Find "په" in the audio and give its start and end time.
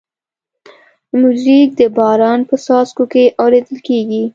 2.49-2.55